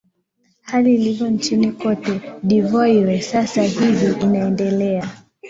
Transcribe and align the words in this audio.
hali 0.61 0.95
ilivyo 0.95 1.27
nchini 1.29 1.71
cote 1.71 2.21
de 2.43 2.61
voire 2.61 3.21
sasa 3.21 3.63
hivi 3.63 4.21
inaendelea 4.21 5.09